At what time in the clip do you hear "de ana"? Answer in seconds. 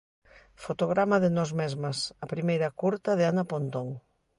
3.19-3.45